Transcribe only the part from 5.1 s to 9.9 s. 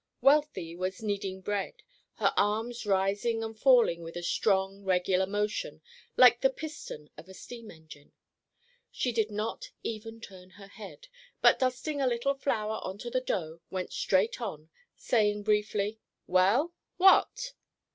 motion, like the piston of a steam engine. She did not